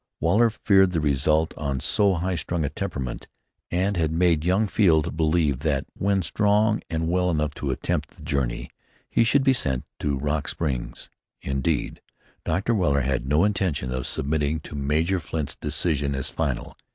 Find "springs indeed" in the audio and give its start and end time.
10.47-12.01